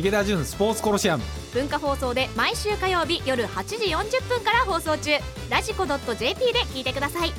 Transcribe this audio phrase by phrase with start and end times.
[0.00, 1.24] 池田純スポーツコロシアム。
[1.52, 5.10] 文化放送で毎週火曜日夜8時40分から放送中。
[5.50, 7.32] ラジコ .jp で聞いてください。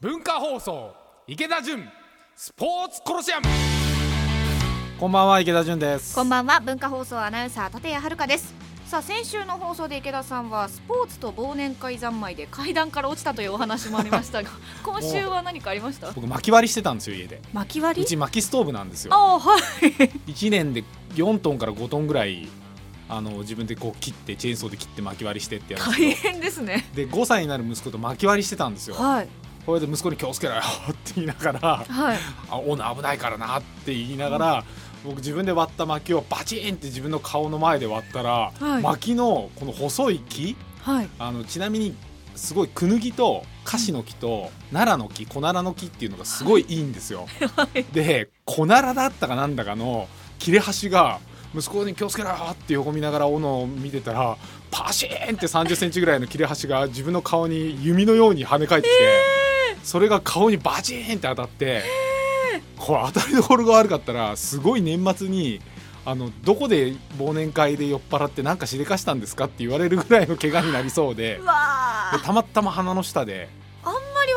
[0.00, 0.94] 文化放送
[1.26, 1.84] 池田純
[2.36, 3.46] スポーツコロシアム。
[5.00, 6.14] こんばんは池田純です。
[6.14, 8.54] こんばんは文化放送アナウンサー立谷遥です
[8.86, 14.50] さあ先週の放送で池田さんはスポーツと忘年会三昧で階段から落ちたというお話もありましたが
[14.84, 16.12] 今週は何かありました？
[16.12, 17.40] 僕巻き割りしてたんですよ家で。
[17.52, 18.02] 巻き割り？
[18.04, 19.14] うち薪ストーブなんですよ。
[19.14, 19.60] あはい。
[20.30, 22.46] 1年で4トンから5トンぐらい
[23.08, 26.86] あの自分でこう切ってチェーンソーで切って巻き割りしてってやる大け変ですね。
[26.94, 28.96] どで5歳になる息子と巻き割りしてたんですよ。
[28.96, 29.28] はい。
[29.66, 30.60] これで息子に気をつけろよ
[30.90, 32.18] って言いながらはい。
[32.50, 34.64] あオーナー危ないからなって言いながら、
[35.04, 38.82] 僕自分で割った薪をバチンって自分の顔の前で割ったら、はい。
[38.82, 41.08] 薪のこの細い木はい。
[41.18, 41.94] あのちなみに
[42.34, 47.26] すごいクヌギとカシの木と奈良の木コナラの木っていうのがすごいいいんですよ。
[47.92, 50.08] でコナラだったかなんだかの
[50.38, 51.20] 切れ端が
[51.54, 54.36] 息子に気をつけろよって横見ながら斧を見てたら
[54.70, 58.98] パシーンって3 0ンチぐらいの切れ端が自分の顔に弓のように跳ね返ってきて、
[59.84, 61.82] それが顔にバチーンって当たって、
[62.84, 65.60] これ当たりどころが悪かったらすごい年末に
[66.04, 71.40] あのどこで忘年会で酔っ払ってなんかしでかしたんですかって言われるぐらいの怪我になりそうで
[72.18, 73.48] でたまたま鼻の下で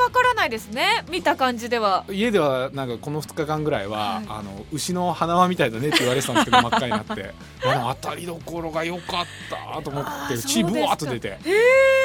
[0.07, 1.03] わからないですね。
[1.09, 2.05] 見た感じでは。
[2.09, 4.25] 家ではなんかこの2日間ぐらいは、はい。
[4.29, 7.33] あの牛の鼻輪みたいだねって言われてたんですけど真っ赤になって。
[7.65, 11.27] あの当たりどころが良かったと思って血ブワーっと出て。
[11.27, 11.37] へ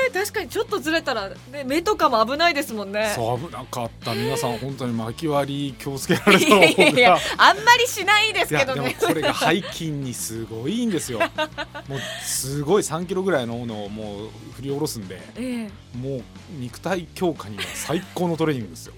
[0.08, 3.12] え確かにちょっとずれたら、ね、目とかも危ないですもんね。
[3.14, 4.14] そう危なかった。
[4.14, 8.96] 皆さん本当に巻き割り気をつけられたいやいやあんまりしないですけどね。
[8.98, 11.20] これが背筋にすごいんですよ。
[11.88, 15.98] もうすごい3キロぐらいの斧をもう振り下ろすんでええ。
[15.98, 16.22] もう
[16.58, 18.94] 肉体強化には最高のトレーニングですよ。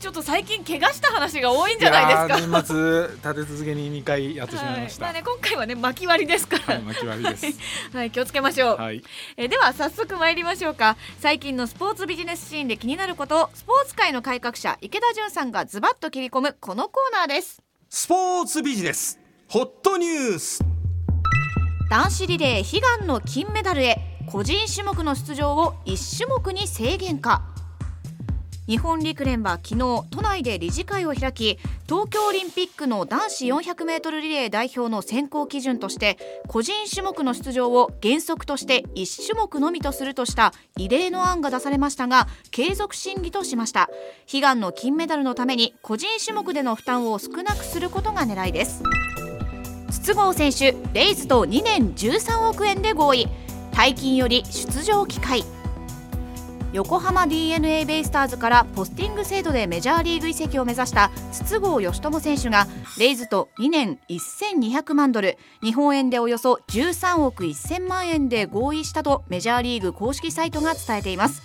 [0.00, 2.62] ちょっと最近怪我した話が多いんじゃないですか。
[2.62, 5.14] 年末立て続けに2回やってしまいました、はい。
[5.14, 7.46] まあね、今回はね巻き割りですから、はい、巻き割りです。
[7.92, 9.04] はい、気をつけましょう、はい。
[9.36, 10.96] えーでは早速参りましょうか。
[11.20, 13.32] 最近のスポーツビジネスシーンで気になること。
[13.32, 17.62] をスポーツ界の改革者池田純さんがズバッと切り込むこのコーナーです。
[17.88, 19.18] スポーツビジネス。
[19.48, 20.64] ホットニュース。
[21.90, 24.12] 男子リレー悲願の金メダルへ。
[24.26, 27.42] 個人種目の出場を1種目に制限か
[28.68, 29.76] 日本陸連は昨日
[30.10, 31.58] 都内で理事会を開き
[31.88, 43.90] 東京オリンピックの男子 400m リレー代表の選考基準として個人種目の出場を原則として1種目のみとするとした異例の案が出されましたが継続審議としました。
[44.32, 48.82] 悲願の金メダルのために個人種目での負担を少なくすることが狙いです。
[49.90, 53.28] 筒香選手レイズと2年13億円で合意。
[53.72, 55.44] 大金より出場機会。
[56.72, 62.66] 横浜 d n a ベイスターズからポスティング制度でメジャーリーグ移籍を目指した筒香嘉智選手が
[62.98, 71.42] レイズと2年1200万ドル日本円でおよそ13億1000万円で合意したとメジャーリーグ公式サイトが伝えています。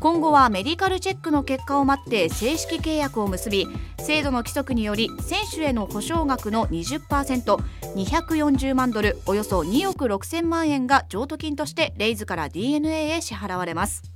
[0.00, 3.66] 今後はメディカルチェックの結果を待って正式契約を結び
[3.98, 14.15] 制度の規則により選手への保証額の 20%240 万ドルおよそ2億6000万円が譲渡金としてレイズから d n a へ支払われます。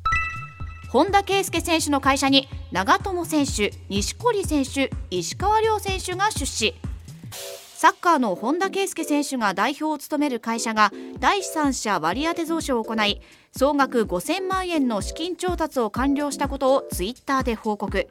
[0.90, 6.74] 本田圭佑選手の会社に長友選手錦織選手石川遼選手が出資。
[7.76, 10.90] サッカーの本田圭佑選手が代表を務める会社が
[11.20, 13.20] 第三者割当増資を行い
[13.52, 18.08] 総額5000万円の資金調達を完了したことをツイッターで報告。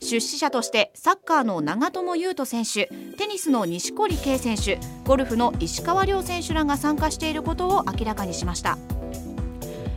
[0.00, 2.86] 出資者としてサッカーの長友佑都選手
[3.18, 8.78] テニスの錦織圭選手ゴルフの石川遼選手らが参加していることを明らかにしました。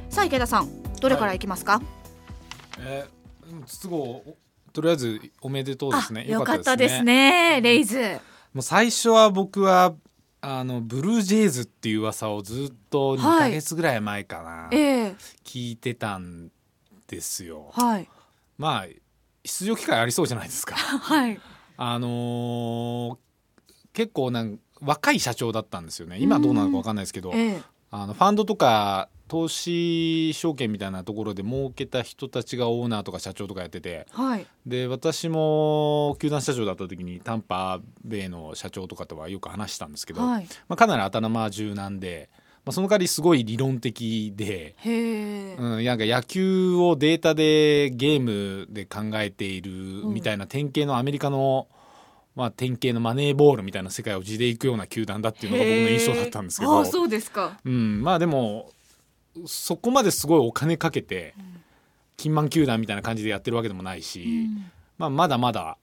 [0.10, 0.70] さあ池田さん
[1.00, 4.38] どれからいきますか、えー、筒香お
[4.74, 6.26] とりあえずおめでとうですね。
[6.28, 7.62] あよかったですね。
[7.62, 8.20] レイズ。
[8.54, 9.96] もう最初は僕は
[10.42, 15.16] あのブルージェイズっていう噂をずっと2ヶ月ぐらい前かな、ええ。
[15.44, 16.52] 聞いてたん
[17.08, 17.72] ですよ。
[17.74, 18.10] はい。
[18.58, 18.86] まあ
[19.46, 20.76] 出場機会ありそうじゃないですか。
[20.78, 21.40] はい。
[21.78, 23.18] あのー
[23.94, 26.18] 結構なん若い社長だったんですよね。
[26.20, 27.62] 今どうなのかわかんないですけど、ええ。
[27.92, 34.46] あのファンドとか投資証券みたいなところで儲けた人たちがオーナーとか社長とかやっててはい。
[34.66, 40.48] で私も球団社長だった時にタンパベイの社長とかとはよく話したんですけど、はい。
[40.68, 42.30] まあ、かなり頭柔軟で、
[42.66, 49.72] まあ、その代わりすごい理論的で、うん、なんか野球をデータでゲームで考えている
[50.06, 51.68] みたいな典型のアメリカの、
[52.36, 56.86] まあ、典型のマネーボールみたいな世界を地でいくような球団だっていうのが僕の印象だったんですけど。
[56.86, 57.60] そうですか。
[57.66, 58.72] うん、まあでも
[59.46, 61.34] そこまですごいお金かけて
[62.18, 64.48] 金満球団みたいな感じでやってるわけでもないし、
[64.98, 65.78] まあ、まだまだ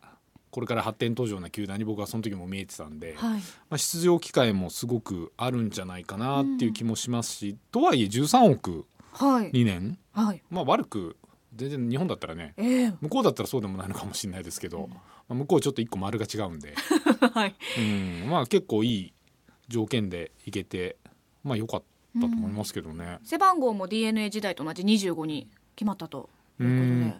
[0.53, 3.41] これから発展途上な球団に僕はその時も見えてたんで、はい。
[3.71, 8.85] まあ、出場機会もすごくあるんじゃないかなっていう気もしますし、とはいえ13億
[9.15, 9.51] はい。
[9.51, 10.43] 2年、はい。
[10.51, 11.17] まあ、悪く
[11.57, 12.93] 全然日本だったらねええ。
[13.01, 14.99] 向こうだったらそうでもないのかもしれないですけど、ま
[15.31, 16.75] あ、向こうちょっと一個丸が違うんで、
[17.33, 17.55] はい。
[17.79, 17.81] う
[18.27, 19.13] ん、まあ結構いい
[19.69, 20.97] 条件でいけて
[21.45, 21.87] まあ良かった
[22.20, 23.19] と思いますけどね。
[23.25, 26.29] 背番号も DNA 時代と同じ25に決まったと
[26.61, 27.14] いううん。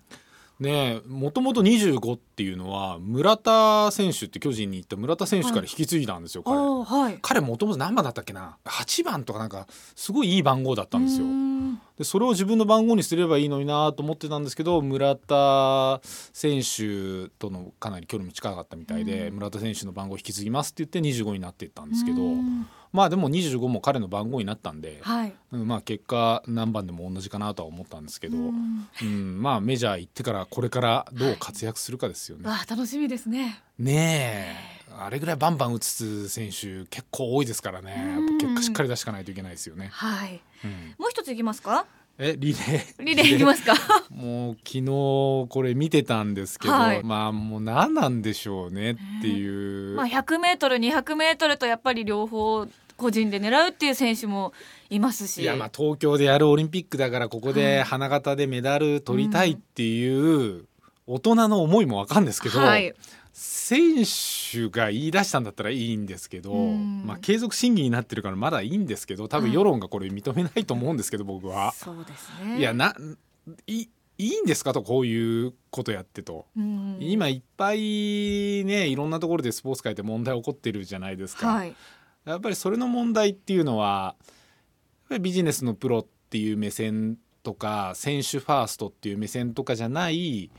[0.61, 7.19] ねえもともと25っていうのは村田選手って巨人に行った村田選手から引き継いだんですよ、はい。
[7.21, 9.67] 彼もともと何番だったっけな？8番とかなんか
[9.97, 11.27] すごいいい番号だったんですよ。
[11.27, 11.29] う。
[11.29, 11.81] ん。
[11.99, 19.35] でそれを自分の番号にすればいいのになと思ってたんですけど村田選手とのかなり距離も近かったみたいで、うん。
[19.35, 25.33] 村田選手の番号を引き継ぎますって言って25になっていったんですけど、うんまあでも25も彼の番号になったんで、はい。
[25.53, 32.47] うんまあ結果何番でも同じかなとは思ったんですけど、ううんんまあメジャー行ってからこれからどう活躍するかですよね。
[32.49, 33.61] わあ楽しみですね。
[33.79, 34.83] ねえ。
[34.99, 38.19] あれぐらいバンバン打つ選手結構多いですからね。
[38.41, 39.89] 結果しっかり出していかないといけないですよね。
[39.91, 40.41] はい。
[40.65, 40.95] うん。
[40.99, 41.87] もう一ついきますか？
[42.19, 43.03] えリレー。
[43.03, 43.73] リレーいきますか？
[44.11, 44.85] もう昨日
[45.49, 47.03] これ見てたんですけど、はい。
[47.03, 52.67] まあもう何なんでしょうねっていう、まあ 100m200m とやっぱり両方
[53.03, 54.53] 個人で狙うっていう選手も
[54.89, 55.43] いますし。
[55.43, 60.65] いやまあ東京でやるオリンピックだからここで花形でメダル取りたいっていう
[61.07, 62.95] 大人の思いもわかるんですけど、はい。
[63.33, 67.05] 選手が言い出したんだったらいいんですけど、うん。
[67.07, 71.73] まあ、継続審議になってるからまだいいんですけど多分世論がこれ認めないと思うんですけど僕は。
[71.73, 72.59] そうですね。
[72.59, 72.95] いやな
[73.67, 73.89] い
[74.19, 76.47] いいんですかとこういうことやってと。
[76.57, 76.99] うん。
[77.01, 77.79] 今いっぱい
[78.65, 81.75] ねいろんなところでスポーツ界って問題起こってるじゃないですか、はい
[82.25, 84.15] やっぱりそれの問題っていうのは
[85.21, 90.51] ビジネスのプロっていう目線とか選手ファーストっていう目線とかじゃない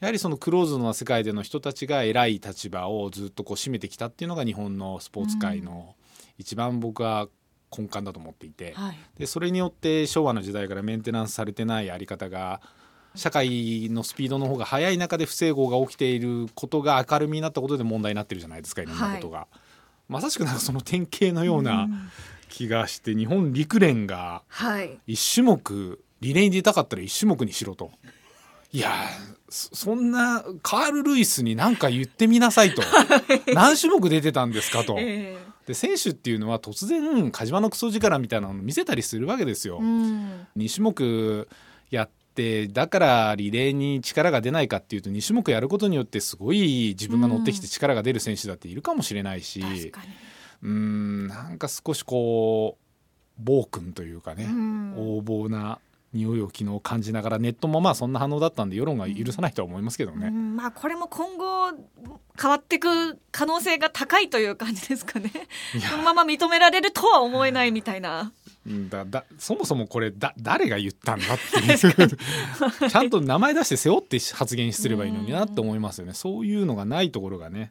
[0.00, 5.94] やはりそのクローズドな世界での人たちが偉い立場をずっとこう占めてきたっていうのが日本のスポーツ界の
[6.38, 7.28] 一番僕は
[7.76, 8.98] 根幹だと思っていて、はい。
[9.16, 12.60] でそれによって昭和の時代からメンテナンスされてないあり方が
[13.14, 19.46] 社会のスピードの方が速い中で不整合が起きていることが明るみになったことで問題になってるじゃないですかいろんなことが、
[20.12, 21.88] まさしくなんかその典型のような
[22.48, 27.90] 気がして日本陸連がはい一種目リレーに出たかったら一種目にしろと。
[28.72, 28.90] いや
[29.50, 32.82] そそんなカール・ルイスに何か言ってみなさいと
[33.52, 34.96] 何種目出てたんですかと。
[34.98, 35.36] え
[35.66, 39.78] で選手っていうのは突然火事場のクソ力みたいなのを見せたりするわけですよ。
[39.80, 41.48] えうん2種目
[41.90, 50.08] やってだからリレーに力が出ないかっていうと2種目やることによってすごい自分が乗ってきて力が出る選手だっているかもしれないし確かに。
[50.62, 54.94] うーんなんか少しこう暴君というかね、うん。
[54.96, 55.78] 横暴な
[56.12, 60.28] 匂いを昨日感じながらネットもまあそんな反応だったんで世論が許さないとは思いますけどね。
[60.28, 61.72] うんまあこれも今後
[62.40, 65.30] 変わっていく可能性が高いという感じですかね。
[65.90, 68.20] このまま認められるとは思えないみたいな。
[68.20, 68.32] うん
[68.88, 71.78] だだそもそもこれだ誰が言ったんだっていう。
[72.88, 76.14] ちゃんと名前出して背負って発言すればいいのになって思いますよね。
[76.14, 77.60] そういうのがないところがね。
[77.60, 77.70] はい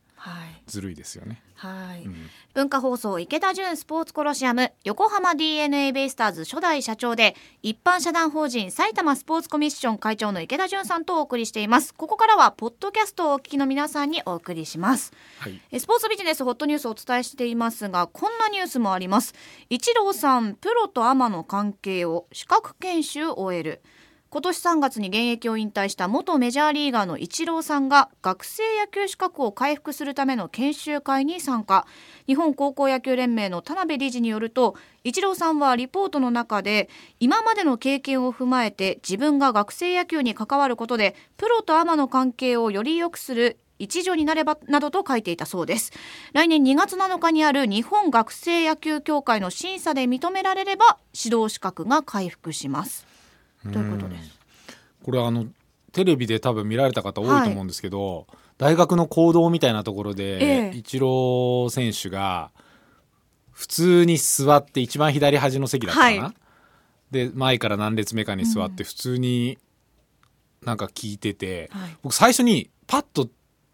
[0.68, 1.42] ずるいですよね。
[1.56, 2.16] はい、うん。
[2.54, 11.94] 文化放送池田純スポーツコロシアム横浜 d n a ベイスターズ初代社長で一般社団法人埼玉スポーツコミッション会長の池田純さんとお送りしています。
[11.94, 15.12] ここからはポッドキャストをお聞きの皆さんにお送りします。
[15.40, 15.60] はい。
[15.72, 19.34] えスポーツビジネスホットニュースをお伝えしていますがこんなニュースもあります。
[19.70, 23.82] 一郎さんプロとアマの関係を資格研修を終える
[24.34, 31.86] 今年3月に現役を引退した元メジャーリーガーのイチローさんが学生野球資格を回復するための研修会に参加。
[32.28, 45.92] 日本高校野球連盟の田辺理事によるとイチローさんはリポートの中で今までの経験を踏まえて自分が学生野球に関わることでプロとアマの関係をより良くする一助になればなどと書いていたそうです。
[46.32, 53.11] 来年2月7日にある日本学生野球協会の審査で認められれば指導資格が回復します。
[53.64, 54.40] ということです？
[55.04, 55.46] これあの
[55.92, 58.28] テレビで多分見られた方多いと思うんですけど、
[58.58, 60.78] 大学の講堂みたいなところで、ええ。
[60.78, 62.52] イチロー選手が
[63.52, 66.34] 普通に座って一番左端の席だったかな、はい。
[67.12, 69.58] で前から何列目かに座って普通に
[70.64, 71.98] なんか聞いてて、はい。
[72.04, 73.28] 僕最初にパッと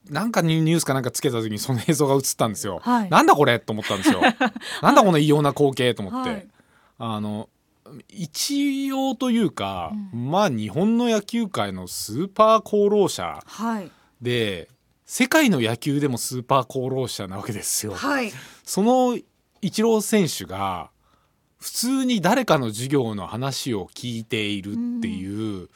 [0.10, 2.80] なんかニュースかなんかつけた時にその映像が映ったんですよ。
[2.82, 3.10] はい。
[3.10, 3.60] なんだこれ？
[3.60, 4.22] と思ったんですよ。
[4.82, 5.94] なんだこの異様な光景？
[5.94, 6.30] と思って。
[6.30, 6.48] はい。
[7.00, 7.50] あの
[8.10, 13.92] 一応というか、まあ日本の野球界のスーパー功労者はい。
[14.22, 14.70] で
[15.06, 17.94] 世界の野球でもスーパー功労者なわけですよ。
[17.94, 18.32] はい。
[18.64, 19.18] その
[19.62, 20.90] イチロー選手が
[21.60, 25.70] 普通に誰かの授業の話を聞いているっていう、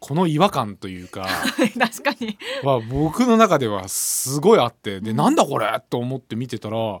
[0.00, 1.26] この違和感というか
[1.78, 2.38] 確かに。
[2.62, 7.00] は僕の中ではすごいあってでなんだこれと思って見てたら、あ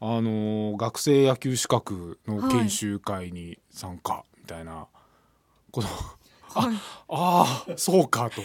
[0.00, 4.86] のー学生野球資格の研修会に参加みたいな
[5.70, 5.86] こと、
[6.60, 6.76] はい。
[7.08, 8.42] ああそうかと。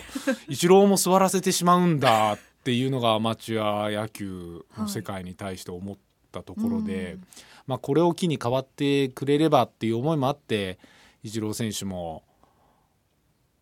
[0.47, 5.97] 一郎も座らせてしまうんだっていうのがアマチュア野球の世界に対して思っ
[6.31, 7.27] たところで、うん。
[7.65, 10.77] まあ、これを機に変わってくれればっていう思いもあって
[11.23, 12.23] イチロー選手も、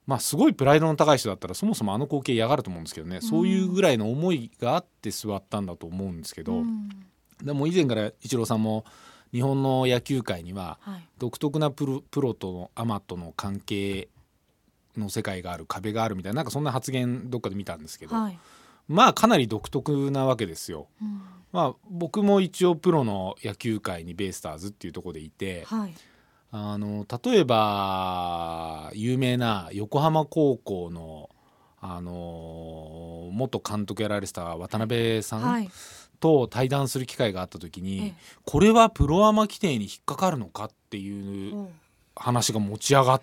[0.07, 6.89] まあ、すごいプライドの高い人だったらそもそもあの光景嫌がると思うんですけどね、そういうぐらいの思いがあって座ったんだと思うんですけど、うん。
[7.43, 8.83] でも以前からイチローさんも
[9.31, 11.07] 日本の野球界にははい。
[11.19, 14.09] 独特なプロプロとのアマとの関係
[14.97, 18.39] の世界がある壁があるみたいななんかそんな発言どっかで見たんですけど、はい。
[18.88, 20.88] まあかなり独特なわけですよ。
[21.01, 21.21] うん。
[21.51, 25.93] まあ、僕も一応プロの野球界にベイスターズっていうところでいてはい。
[26.53, 31.29] あの例えば有名な横浜高校の
[31.79, 35.69] あの元監督やられてた渡辺さんはい
[36.21, 38.13] と対談する機会があった時に、ええ。
[38.45, 41.69] これはプロアマ規定に引っかかるのかっていううん。
[42.15, 43.21] 話が持ち上がっ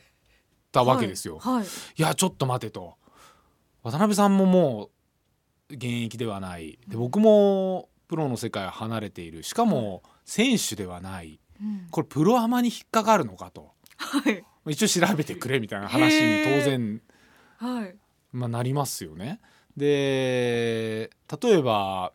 [0.73, 1.39] たわけですよ。
[1.39, 1.55] はい。
[1.57, 1.65] はい。
[1.65, 2.97] いやちょっと待てと。
[3.83, 4.91] 渡辺さんもも
[5.71, 6.79] う現役ではない。
[6.89, 9.43] で僕もプロの世界を離れている。
[9.43, 11.39] しかも選手ではない。
[11.61, 11.87] うん。
[11.91, 13.71] これプロアマに引っかかるのかと。
[13.97, 14.45] はい。
[14.67, 17.01] 一応調べてくれみたいな話に当然、
[17.59, 17.97] はい。
[18.33, 19.41] まあ、なりますよね。
[19.77, 22.13] で例えば、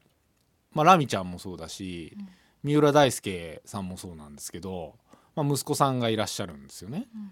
[0.73, 2.27] まあ、ラミちゃんもそうだしうん
[2.63, 4.95] 三浦大輔さんもそうなんですけど、
[5.35, 7.07] まあ、息子さんがいらっしゃるんですよね。
[7.13, 7.31] うん。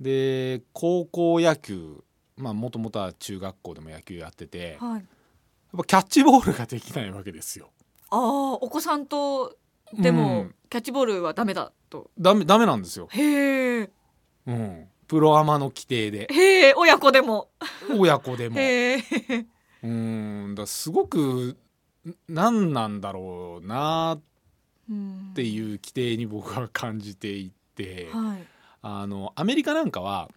[0.00, 2.04] で高校野球
[2.36, 5.04] まあもともとは中学校でも野球やっててやっはい
[5.76, 7.70] ぱキャッチボールができないわけですよ。
[8.10, 9.56] ああお子さんと
[9.92, 10.54] でも、うん。
[10.70, 12.10] キャッチボールはダメだと。
[12.18, 13.90] ダメダメなんですよ、へえ
[14.46, 16.28] うん、プロアマの規定で。
[16.30, 17.48] へえ親子でも。
[17.98, 18.58] 親子でも。
[18.58, 19.02] へえ
[19.82, 20.54] うん。
[20.54, 21.56] だすごくん
[22.28, 24.20] 何なんだろうなっ
[24.90, 28.46] っていう規定に僕は感じていて、はい。
[28.80, 30.30] あのアメリカなんかは、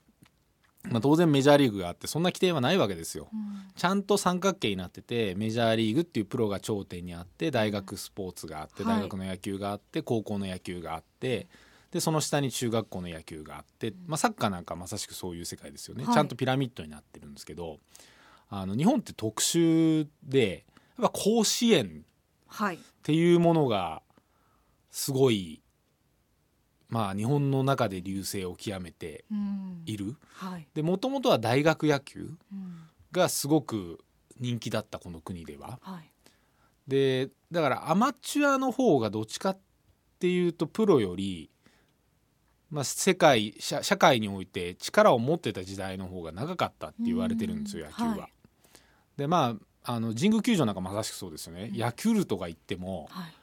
[0.90, 3.30] まあ、当然メジャーリーグがあってそんな規定はないわけですよ。
[3.32, 3.72] うん。
[3.76, 8.98] ちゃんと三角形になっててメジャーリーグっていうプロが頂点にあって大学スポーツがあってはい。
[8.98, 11.48] 大学の野球があって高校の野球があって
[11.92, 16.14] でその下に中学校の野球があって、まあ、サッカーなんかまさしくそういう世界ですよね、はい。
[16.14, 17.80] ちゃんとピラミッドになってるんですけど
[18.50, 20.66] あの日本って特殊で
[21.00, 22.06] やっぱ甲子園
[22.48, 22.76] はい。
[22.76, 24.02] っていうものが
[24.92, 25.62] すごい
[26.90, 29.84] まあ日本の中で流星を極めてうん。
[29.86, 30.18] いる。
[30.84, 32.84] もともとは大学野球うん。
[33.12, 34.00] がすごく
[34.40, 35.80] 人気だったこの国では。
[35.82, 36.12] はい。
[36.88, 39.60] でだからアマチュアの方がどっちかっ
[40.20, 41.50] ていうとプロより、
[42.70, 48.10] まあ、世界社社会において力を持ってた時代の方が長かったって言われてるんですようん野球は。
[48.24, 48.34] はい。
[49.18, 51.76] でまああの神宮球場なんかまさしくそうですよね、うん。
[51.76, 53.34] ヤクルトが行ってもはい。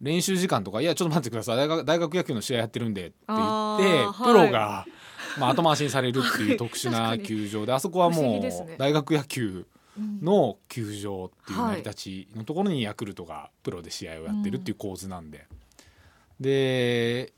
[0.00, 1.56] 練習時間とか「いやちょっと待ってください。
[1.56, 4.86] 大学大学野球の試合やってるんで」って言って、プロが、
[5.38, 8.42] まあ、後回しにされるっていう特殊な 球場であそこはもう
[8.76, 15.46] 大学野球うんの球場っていう成り立ちのところにヤクルトがプロで試合をやってるっていう構図なんで、
[16.40, 17.32] で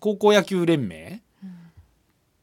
[0.00, 1.54] 高校野球連盟うん。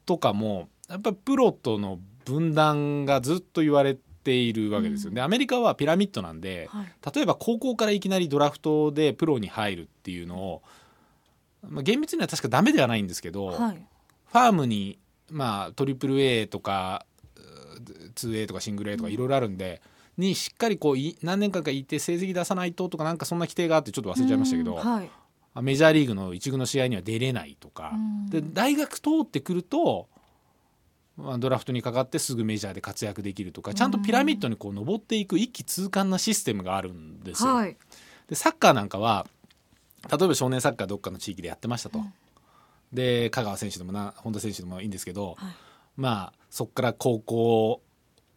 [0.06, 5.08] とかもやっぱプロとの分断がずっと言われているわけですよ。
[5.08, 5.14] うん。
[5.14, 6.86] でアメリカはピラミッドなんではい。
[7.14, 10.62] 例えば高校からいきなりドラフトでプロに入るっていうのを、
[11.68, 13.86] まあ、厳密には確かダメではないんですけど、はい。
[14.32, 14.98] ファームに
[15.30, 19.80] まあトリプル A とかうー 2A とかシングル A とかいろいろあるんで、
[20.16, 25.10] にしっかりこうい何年間かいて成績出さないととかなんかそんな規定があってちょっと忘れちゃいましたけど、うんはい。
[25.62, 28.30] メジャーリーグの一軍の試合には出れないとか、うん。
[28.30, 30.08] で大学通ってくると、
[31.20, 37.54] まあ、ドラフトにかかってすぐメジャーで活躍できるとかちゃんとピラミッドにこう登っていく一気通貫なシステムがあるんですよ。
[37.54, 37.76] はい。
[38.28, 39.26] でサッカーなんかは
[40.10, 41.98] 例えば少年サッカーどっかの地域でやってましたと。
[41.98, 42.12] うん。
[42.92, 45.52] で香川選手でもな本田選手でもいいんですけど、はい。
[45.96, 47.82] まあそこから高校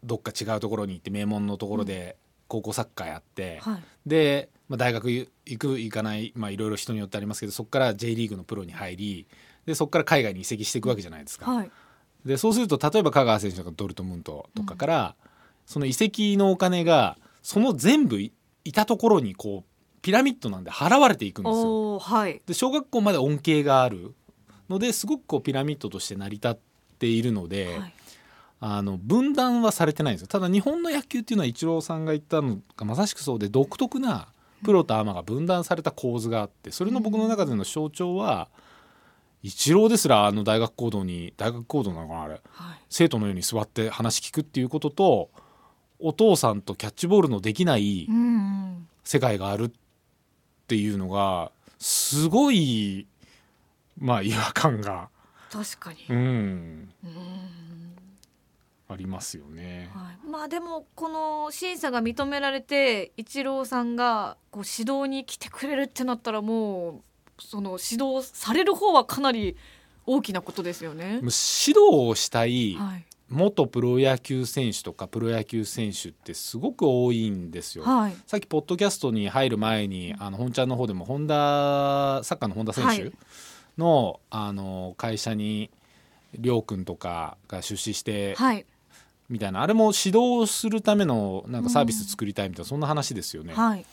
[0.03, 3.83] どっか違うところに行って名門のところで高校サッカーやって、はい。
[4.05, 9.27] で、まあ、大学行く行かないまあいろいろ人によってありますけどそこから J リーグのプロに入り
[9.65, 11.49] でそこから海外に移籍していくわけじゃないですか。
[11.49, 11.71] はい
[12.25, 15.15] でそうすると例えば香川選手とかドルトムントとかから、
[15.65, 18.31] その移籍のお金がその全部い
[18.65, 21.99] いたところにこうピラミッドなんで払われていくんですよ。
[21.99, 22.41] はい。
[22.45, 24.13] で小学校まで恩恵がある。
[24.69, 26.57] のですごくこうピラミッドとして成り立っ
[26.97, 27.93] ているので、はい。
[28.65, 30.27] あの分断はされてないんですよ。
[30.27, 34.29] ただ日本の野球っていうのはイチローさんが言ったのがまさしくそうで独特な
[34.63, 38.47] プロとアマが分断された構図があってそれの僕の中での象徴は
[39.43, 42.33] 一郎ですらあの大学講堂に大学講堂なのかなあれ。
[42.49, 42.77] はい。
[42.89, 45.29] 生徒のように座って話聞くっていうことと
[45.99, 48.07] お父さんとキャッチボールのできない
[49.03, 49.71] 世界があるっ
[50.67, 53.05] ていうのがすごい
[53.99, 55.09] まあ違和感が、
[55.51, 57.93] 確かに、うん、うん。
[58.89, 59.89] ありますよね。
[59.93, 67.01] はい、まあでもこの審査が認められてイチローさんがこう指導に来てくれるってなったらもう
[67.47, 69.55] その指導される方はかなり
[70.05, 71.15] 大きなことですよね。
[71.15, 77.83] 指導をしたいはい、元プロ野球選手とかプロ野球選手ってすごく多いんですよ。
[77.83, 83.13] はい、さっきポッドキャストに入る前にあの本ちゃんの方でも本田サッカーの本田選手はい。
[83.77, 85.71] の,、あの会社に
[86.37, 88.65] 亮君とかが出資してはい、
[89.29, 89.61] みたいな。
[89.61, 93.53] あれも指導するためのなんかサービス作りたいみたいな、そんな話ですよね。
[93.53, 93.85] はい、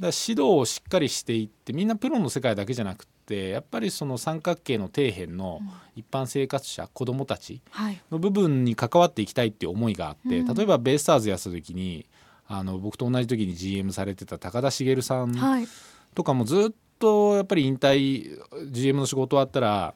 [0.00, 5.60] ら指導をしっかりしていってみんなプロの世界だけじゃなくてやっぱりその三角形の底辺の
[5.96, 12.06] 一般生活者子どもたちはい、の部分に関わっていきたいっていう思いがあって、うん例えばベイスターズやった時に
[12.46, 15.66] あの僕と同じ時に GM されてた高田茂さんはい、
[16.14, 18.38] とかもずっとやっぱり引退
[18.70, 19.94] GM の仕事終わったら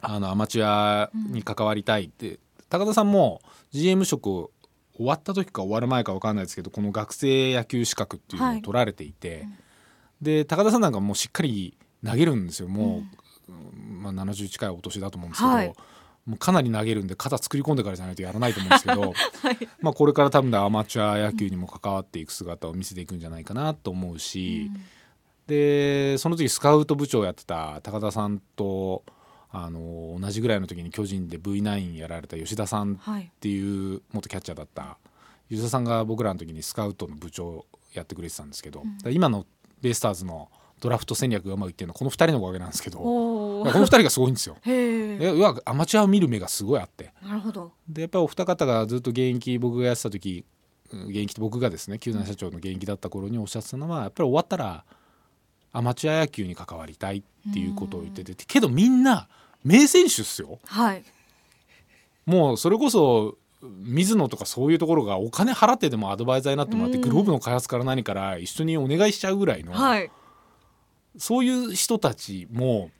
[0.00, 3.40] あのアマチュアに関わりたいって、高田さんも
[3.70, 4.50] GM 職を
[4.96, 9.46] 終わった時か終わる前か分かんないですけどこの学生野球資格っていうのを取られていて、
[10.22, 12.68] で高田さんなんかもうしっかり投げるんですよ。
[12.68, 13.02] も
[13.48, 15.72] う、まあ、70近いお年だと思うんですけど、はい。
[16.26, 19.00] もうかなり投げるんで肩作り込んでからじゃないとやらないと思うんですけど、
[19.42, 24.70] はい、まあこれから多分アマチュア野球にも関わっていく姿を見せていくんじゃないかなと思うし、
[25.46, 29.04] でその時スカウト部長をやってた高田さんと
[29.56, 33.22] あの同じぐらいの時に巨人で V9 やられた吉田さんはい。
[33.22, 34.98] っ、ていう元キャッチャーだった
[35.48, 39.46] 吉田さんが僕らの時にスカウトの部長やってくれてたんですけど、だから今の
[39.80, 40.48] ベイスターズの
[40.80, 44.56] ドラフト戦略がうまくいってるのはこの2人のおかげなんですけどこの2人がすごいんですよ。
[44.62, 47.12] へえ、えうわアマチュアを見る目がすごいあって。
[47.22, 50.44] なるほど、でやっぱりお二方がずっと現役僕がやってた時
[50.92, 54.84] うん現役僕がですね球団社長の現役だった頃におっしゃってたのはやっぱり終わったら
[55.72, 59.28] アマチュア野球に関わりたいっていうことを言っててけどみんな
[59.64, 60.58] 名選手っすよ。
[60.66, 61.02] はい、
[62.26, 67.02] もうそれこそ水野とかそういうところがお金払ってでもアドバイザーになってもらってうん。
[67.02, 70.10] グローブの開発から何から一緒にお願いしちゃうぐらいのはい、
[71.16, 72.90] そういう人たちも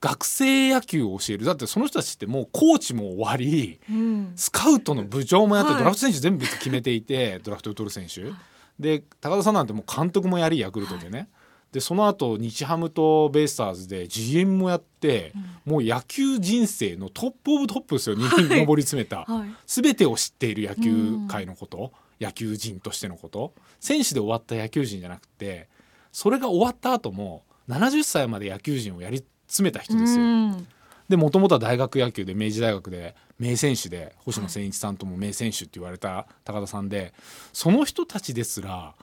[0.00, 1.44] 学生野球を教える。
[1.44, 5.80] だってその人たちってもうコーチも終わりうん、スカウトの部長もやって、はい。
[5.80, 8.32] ドラフト選手全部決めていてドラフトを取る選手。
[8.78, 11.28] で高田さんなんてもう監督もやりヤクルトでね、
[11.72, 15.32] でその後日ハムとベイスターズで GM もやって、
[15.64, 23.52] もう野球人生のトップオブトップですよに上り詰めた、はい、全てを知っている野球界のこと、野球人としてのこと。
[23.80, 25.68] 選手で終わった野球人じゃなくて
[26.12, 30.24] それが終わった後も70歳まで野球人をやり詰めた人ですよ。
[30.24, 30.66] うん。
[31.08, 37.14] でもともとは大学野球で明治大学で名選手で星野千一さんとも名選手って言われた高田さんで
[37.52, 38.94] その人たちですら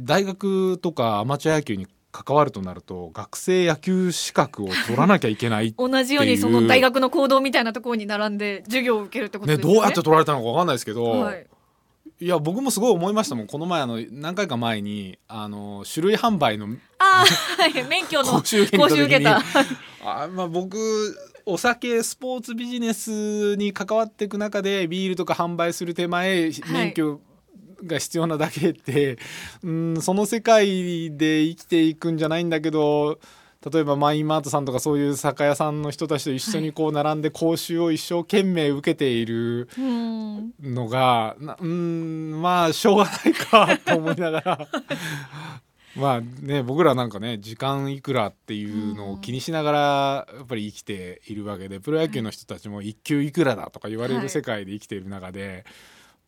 [0.00, 9.74] 大学とかアマチュア野球に関わるとなると学生野球資格を取らなきゃいけない 同じようにその大学の行動みたいなところに並んで授業を受けるってことね、ですよね。
[9.74, 11.46] どうやって取られたのか分かんないですけど、はい。
[12.20, 13.46] い、や僕もすごい思いましたもん。
[13.46, 16.66] この前あの何回か前にあの種類販売の
[16.98, 17.24] あ
[17.58, 19.42] あ、はい、免許の 講習受けた時に講習受けた。
[20.04, 20.78] あまあ僕
[21.46, 27.20] お酒スポーツビジネスに関わっていく中でビールとか販売する手前免許
[27.84, 29.18] が必要なだけって、
[29.62, 33.18] うんその世界で生きていくんじゃないんだけど
[33.70, 44.68] 例えばマインマートさんとかそういう酒屋さんの人たちと一緒にこう並んで講習を一生懸命受けている、のがなうんまあしょうがないかと思いながら。
[45.94, 55.64] まあね僕らなんかね時間いくらっていうのを気にしながらやっぱり生きているわけでプロ野球の人たちも一球いくらだとか言われる世界で生きている中で、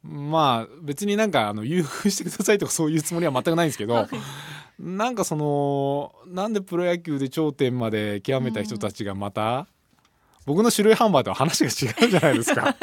[0.05, 4.07] まあ別になんかあの優遇してくださいとかそういうつもりは全くないんですけど、
[4.79, 9.67] なんかそのなんでプロ野球で頂点まで極めた人たちがまた、
[10.47, 12.77] 僕の種類販売とは話が違うじゃないですか。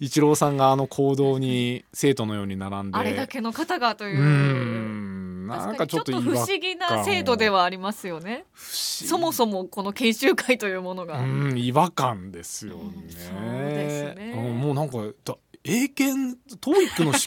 [0.00, 2.98] イチローさんがあの行動に生徒のように並んで。
[2.98, 4.24] あれだけの方がというう。
[4.24, 8.44] んなんかちょっと不思議な制度ではありますよね。
[8.56, 11.20] そもそもこの研修会というものが。
[11.20, 12.80] うん違和感ですよね。
[12.82, 13.02] うんそう
[13.68, 17.26] ですねうんもうなんかだ英検トーイックのし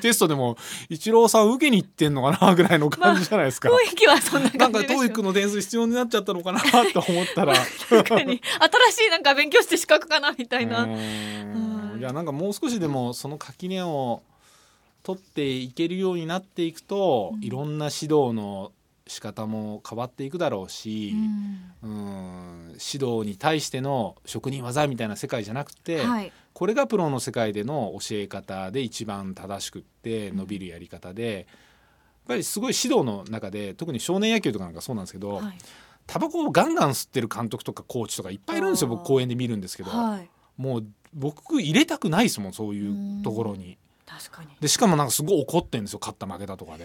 [0.00, 0.56] テストでも
[0.88, 3.68] イチローさん受けに行ってんのかなぐらいの感じじゃないですか。
[3.70, 7.54] 雰囲気はそんななんか感じですよトーイックの点数必要になっちゃったのかなと思ったら。
[7.88, 8.42] 確かに
[8.92, 10.82] 新しいなんか勉強して資格かなみたいな。
[10.82, 14.22] うーんいやなんかもう少しでもその垣根を
[15.02, 18.72] 取っていけるようになっていくと、いろんな指導の
[19.06, 21.14] 仕方も変わっていくだろうし、
[21.82, 21.90] うん。
[21.90, 26.32] うん指導に対しての職人技みたいな世界じゃなくて、はい。
[26.52, 31.46] これがプロの世界での教え方で一番正しくって伸びるやり方で、やっ
[32.28, 35.58] ぱりすごい指導の中で特に少年野球とかなんかそうなんですけど、はい。
[36.06, 40.30] タバコをガンガン吸ってる監督とかコーチとかいっぱいいるんですよ僕公園で見るんですけど、はい。
[40.56, 43.78] もう僕入れたくないですもんそういうところに。
[44.06, 44.50] 確かに。
[44.60, 46.84] でしかもなんかすごい怒ってんですよ勝った負けたとかで。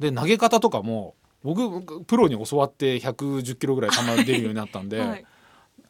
[0.00, 5.24] で投げ方とかも僕僕プロに教わって110キロぐらい球出るようになったんで、はい。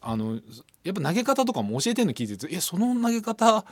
[0.01, 0.39] あの
[0.83, 3.65] やっぱ投げ方とかも教えてるの聞いてて「えその投げ方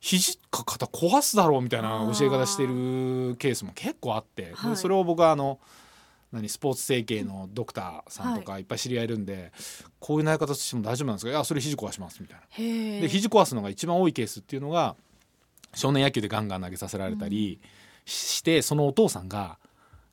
[0.00, 4.76] 肘か肩壊すだろ」うみたいな教え方してるケースも結構あって、ではい。
[4.76, 5.58] それを僕はあの
[6.30, 8.62] 何スポーツ整形のドクターさんとかい。
[8.62, 9.52] っぱい知り合いいるんで、
[10.00, 11.30] こういう投げ方しても大丈夫なんですか？
[11.30, 12.42] いやそれ肘壊しますみたいな。
[13.02, 14.96] で肘壊すのが一番多いケースっていうのが
[15.74, 17.60] 少年野球でガンガン投げさせられたり
[18.04, 19.58] して、そのお父さんが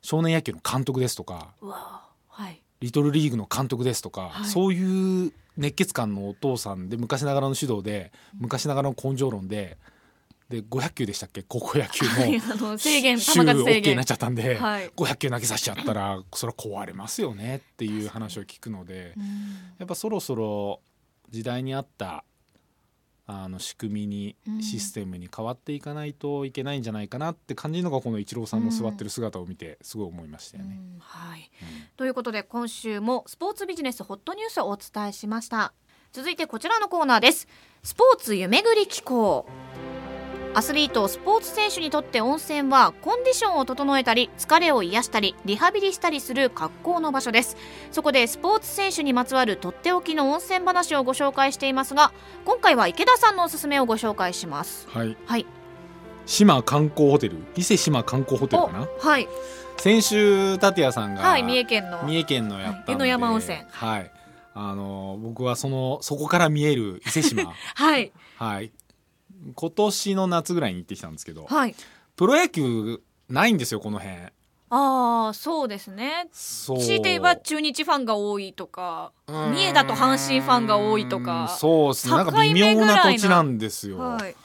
[0.02, 2.62] 少年野球の監督ですとかはい。
[2.80, 4.44] リトルリーグの監督ですとか、はい。
[4.46, 9.76] そういう熱血感のお父さんで昔ながらの指導で昔ながらの根性論で
[10.48, 11.42] で500球でしたっけ？
[11.42, 19.12] 高校野球 はいのあの制限球 OK に限なっちゃったんで、はい500球投げさせちゃったらそれは壊れますよねっていう話を聞くので。
[19.16, 19.24] うん。
[19.78, 20.80] やっぱそろそろ
[21.30, 22.24] 時代に合った
[23.32, 30.78] あの仕組みに、うんシステムに変わっていかないといけないんじゃないかなって感じるのがこのイチローさんの座ってる姿を見てすごい思いましたよね。
[30.78, 31.50] うんはい。
[31.62, 31.68] うん。
[31.96, 35.72] ということで今週もスポーツビジネスホットニュースをお伝えしました。
[36.12, 37.46] 続いてこちらのコーナーです。
[37.82, 39.46] スポーツ夢ぐり機構
[40.52, 47.56] アスリートスポーツ選手にとって温泉はコンディションを整えたり疲れを癒したりリハビリしたりする格好の場所です。
[47.92, 52.12] そこでスポーツ選手にまつわるとっておきの温泉話をご紹介していますが
[52.44, 54.88] 今回は池田さんのおすすめをご紹介します。
[54.90, 55.46] はい、はい。
[56.26, 57.36] 島観光ホテル。
[57.56, 58.88] 伊勢島観光ホテルおかな？
[58.98, 59.28] はい。
[59.78, 63.58] 先週立谷さんが、はい三重県の三重県のやったんで、山温泉。
[63.70, 64.10] はい。
[64.52, 68.12] あの僕はそのそこから見える伊勢島 はい。
[68.36, 68.72] はい
[69.54, 71.74] 今年の夏ぐらいに行ってきたんですけどはい。
[72.16, 74.16] プロ野球ないんですよこの辺。
[74.72, 76.28] ああそうですね。
[76.32, 76.78] そう。
[76.78, 82.16] 強いて言えば中日ファンが多いとか三重だと阪神ファンが多いとかそうですね。
[82.16, 84.36] なんか微妙な土地なんですよ、はい。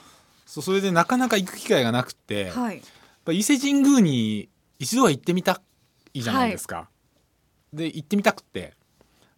[0.45, 2.81] そうそれでなかなか行く機会がなくて、はい。
[3.25, 5.61] ぱ伊勢神宮に一度は行ってみた
[6.13, 6.87] いじゃないですか、
[7.73, 8.73] で行ってみたくて。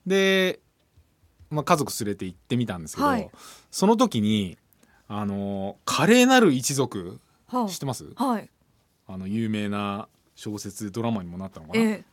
[0.06, 0.60] で、
[1.50, 3.30] まあ、家族連れて行ってみたんですけど、はい。
[3.72, 4.58] その時に
[5.10, 8.06] あの華麗なる一族は知ってます？
[8.16, 8.50] はい。
[9.08, 12.04] あの有名な小説ドラマにもなったのかな、え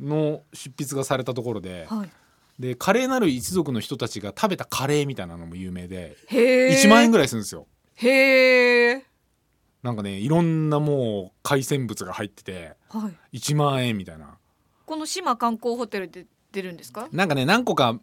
[0.00, 2.10] の執筆がされたところでえはい。
[2.58, 6.74] で華麗なる一族の人たちが食べたカレーみたいなのも有名でへえ。
[6.74, 7.66] 1万円ぐらいらいするんですよ。
[7.96, 9.04] へえ。
[9.82, 13.38] なんかねいろんなもう海鮮物が入っててはい。
[13.38, 14.38] 1万円みたいな。
[14.86, 17.08] この島観光ホテルで出るんですか？
[17.12, 18.00] なんかね何個か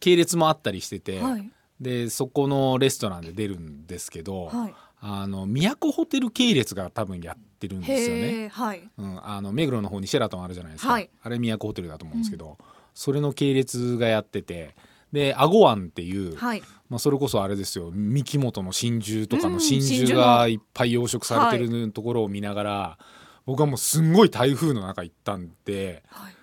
[0.00, 1.50] 系列もあったりしてて、はい
[1.82, 4.74] でそこのレストランで出るんですけど、はい。
[5.04, 8.48] あの都ホテル系列が多分やってるんですよね。
[8.52, 8.88] はい。
[8.96, 11.10] うん、あの目黒の方にシェラトンあるじゃないですか、はい。
[11.20, 12.56] あれ都ホテルだと思うんですけど、
[12.94, 14.76] それの系列がやってて
[15.12, 16.62] で阿護湾っていう、はい。
[16.88, 17.90] まあ、それこそあれですよ。
[17.92, 22.98] 三木本の真珠とかうんの真珠がいっぱい養殖されてるところを見ながら、
[23.44, 26.34] 僕はもうすんごい台風の中行ったんではい。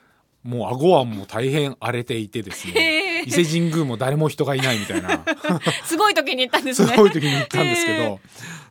[0.43, 5.23] もう阿護湾も大変荒れていてですへねー伊勢神宮も誰も人がいないみたいな。
[5.83, 8.19] すごい時に行ったんですすねごい時に行ったんですけへど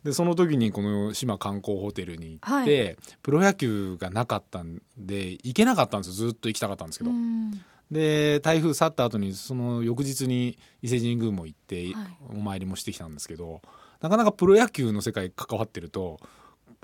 [0.03, 6.13] でその時にこの島観光ホテルに行っはて、プロ野球がなかったんで行けなかったんですよ。
[6.13, 7.11] ずっと行きたかったんですけど。
[7.11, 7.51] うん。
[7.91, 12.17] で台風去った後にその翌日に伊勢神宮も行って、はい。
[12.29, 13.61] お参りもしてきたんですけど
[14.01, 16.19] なかなかプロ野球の世界関わってると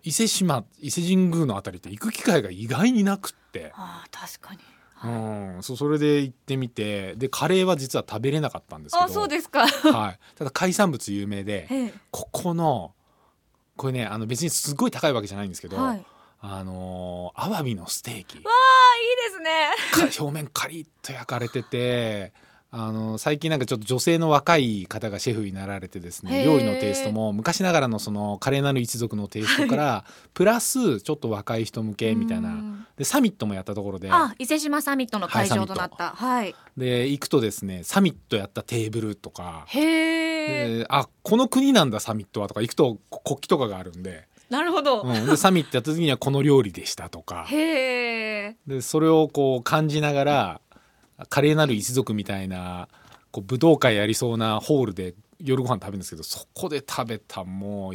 [0.04, 4.60] 伊勢島伊勢神宮のあたりって行く機会が意外になくって、ああ確かに
[5.06, 9.06] うん、そうそれで行ってみてでカレーは実は食べれなかったんですけど。
[9.06, 9.68] あそうですか。
[9.68, 12.94] はい、ただ海産物有名でここの
[13.78, 16.06] これねあの別にすごい高いわけじゃないんですけど、はい。
[16.42, 18.38] あのーアワビのステーキ。
[18.38, 18.44] あいい
[19.32, 19.70] ですね。
[19.92, 22.34] か表面カリッと焼かれてて
[22.78, 32.50] あの最近なんかちょっと女性の若い方がシェフになられてですね料理のテイストも昔ながらのその華麗なる一族のテイストから プラスちょっと若い人向けみたいな。
[32.50, 32.86] うん。
[32.98, 34.10] でサミットもやったところで。
[34.12, 36.10] あ伊勢島サミットの会場となった。
[36.10, 39.64] はいで行くとですねサミットやったテーブルとか。
[39.68, 47.46] へあこの国なんだサミットはとか行くとこ国旗とかがあるんで,、なるほど、うん、でサミットやった時にはこの料理でしたとか。
[47.48, 50.62] へえでそれをこう感じながら
[51.30, 52.88] 華麗なる一族みたいな
[53.32, 57.94] こう武道会やりそうなホールで夜ご飯食べるんですけどそこで食べたもう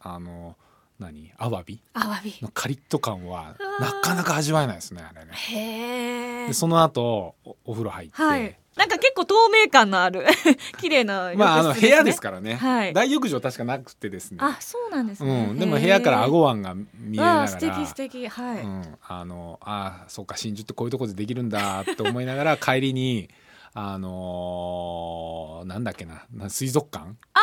[0.00, 0.56] あの
[1.00, 1.32] 何？
[1.38, 1.82] アワビ？
[1.94, 2.34] アワビ。
[2.40, 5.32] のカリッと感はなかなか味わえないですねあれね。
[5.32, 8.56] へえでその後おお風呂入って、はい。
[8.76, 10.24] なんか結構透明感のある
[10.78, 12.92] 綺麗なね、まああの部屋ですからね、はい。
[12.94, 14.38] 大浴場確かなくてですね。
[14.40, 17.48] あそうなんですね、うん、でも部屋から顎湾が見えながら。
[17.48, 18.28] 素敵素敵。
[18.28, 23.28] はい、うん、あのあそうか真珠ってこういうところでできるんだ って思いながら帰りに
[23.74, 27.16] あのーなんだっけなな水族館？
[27.34, 27.40] あ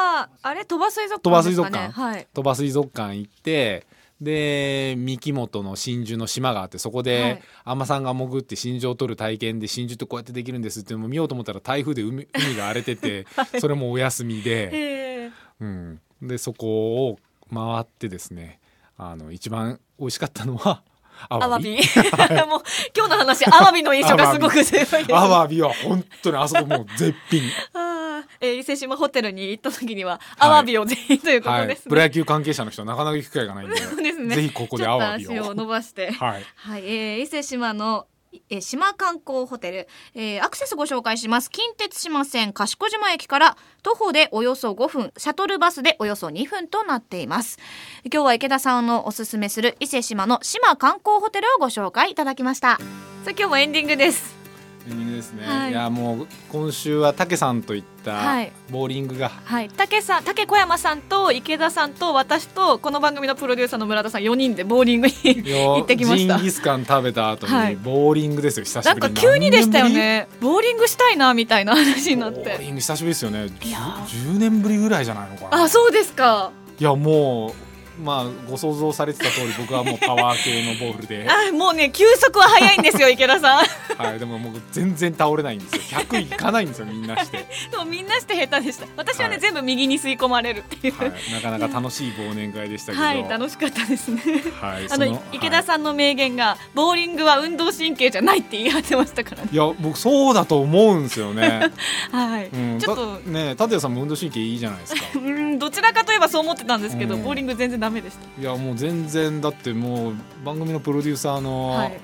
[0.00, 1.78] ああれ鳥羽水族鳥羽館ですかね。
[1.78, 2.28] 水族はい。
[2.34, 3.86] 鳥羽水族館行って
[4.20, 7.44] で三木本の真珠の島があってそこはでい。
[7.64, 13.26] 海女さんが潜って真珠を取る体験で真珠ってこうやってできるんですって見ようと思ったら台風で海海が荒れてて
[13.60, 17.18] それもお休みで、うん、でそこを
[17.52, 18.60] 回ってですね
[18.98, 20.82] あの一番美味しかったのは
[21.28, 21.76] アアワワビ。
[21.76, 21.76] ビ
[22.46, 22.62] もう
[22.96, 24.96] 今日の話アワビの印象がすごく強いです。
[25.14, 25.60] アワビ。
[25.60, 27.42] は本当にあそこもう絶品、
[28.40, 31.90] えー伊勢志摩ホテルに行った時にはアワビをぜひということはいです、ね。
[31.90, 33.74] プロ野球関係者の人はなかなか行く機会がないんで。
[33.74, 34.34] ですね。
[34.34, 35.30] ぜひここでアワビを。
[35.30, 36.10] ちょっと足を伸ばして。
[36.18, 36.44] はい。
[36.56, 38.06] はい、えー、伊勢志摩の
[38.48, 41.50] えー島観光ホテル、えーアクセスご紹介します。
[41.50, 45.12] 近鉄島線賢島駅から徒歩でおよそ5分。
[45.16, 47.58] シャトルバスでおよそ2分となっています。
[48.04, 52.78] 今日は池田さんのおすすめする伊勢志摩の島観光ホテルをご紹介いただきました。
[52.78, 52.84] さ
[53.26, 54.39] あ今日もエンディングです
[54.88, 55.70] エンディングですね、はい。
[55.70, 58.52] い、やもう今週は竹さんといったはい。
[58.70, 59.68] ボーリングが、はい。
[59.68, 66.36] 竹さん竹小山さんと池田さんと私とこの番組のプロデューサーの村田さん4人でボーリングに行ってきました。
[66.36, 67.76] ジンギスカン食べた後に、はい。
[67.76, 69.00] ボーリングですよ久しぶりに。
[69.00, 70.28] なんか急にでしたよね。
[70.40, 73.46] ボーリングしたいなみたいな話になっボーてリング久しぶりですよね。
[73.62, 74.34] いやー。
[74.34, 75.64] 10, 年ぶりぐらいじゃないのかな。
[75.64, 76.52] あそうですか。
[76.78, 77.69] いやもう
[78.00, 83.64] まあご想像されてた通り僕はもうパワー系のボールで、 あもうね球速は速いんですよ 池田さん。
[83.96, 86.00] はい、でももう全然倒れないんですよ。
[86.00, 88.86] 100いかないんですよみんなして、 でもみんなして下手でした。
[88.96, 89.40] 私はね、はい。
[89.40, 90.98] 全部右に吸い込まれるっていう。
[90.98, 94.22] はい、なかなか楽しい忘年会でしたけど、はい、楽しかったですね。
[94.60, 99.48] はいあのその池田さんの名言が、ボーリングは運動神経じゃないって言い張ってましたからね。
[99.52, 101.70] いや僕そうだと思うんですよね、
[102.12, 105.02] はい、うん、ちょっとだね立谷さんも運動神経いいじゃないですか。
[105.16, 107.22] うんどちらかといえばそう思ってたんですけど、うん。
[107.22, 108.40] ボーリング全然ダメでした。
[108.40, 112.00] いやもう全然だってもう番組のプロデューサーの、はい。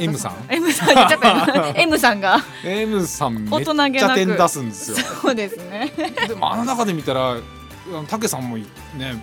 [0.00, 0.34] M さん。
[0.48, 1.56] M さん言っちゃった。
[1.68, 2.38] よ M さんが。
[2.64, 4.96] M さんめ大っちゃ点出すんですよ。
[4.96, 5.92] そうですね。
[6.26, 7.40] でもあの中で見たらあ
[7.90, 8.66] の竹さんもね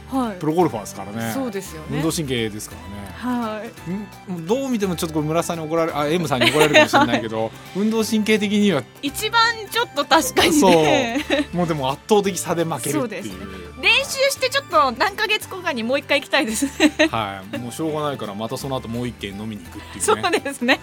[0.10, 0.40] はい。
[0.40, 1.32] プロゴルファーですからね。
[1.34, 1.88] そうですよね。
[1.98, 4.32] 運動神経ですからねはい。
[4.32, 11.26] んどう見てもちょっとこれ村さんに怒られあ M さんに怒られるかもしれないけど 運動神経的には一番ちょっと確かにね。
[11.54, 13.00] もうでも圧倒的差で負けるっていう。
[13.00, 13.34] そうですね。
[13.82, 17.10] 練習してちょっと何ヶ月後かにもう一回行きたいですね。
[17.10, 17.58] はい。
[17.58, 20.80] もうしょうがないからまたその後もう一軒飲みに行くっていうそねうですね。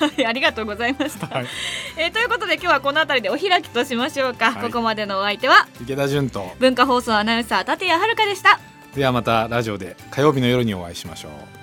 [0.00, 0.26] はい。
[0.26, 1.46] ありがとうございました、はい、
[1.96, 4.62] えーということで今日はこの辺りでお開きとしましょうか、はい。
[4.64, 8.60] ここまでのお相手は池田純と文化放送アナウンサー立谷遥でした。
[8.94, 11.61] ではまたラジオで火曜日の夜にお会いしましょう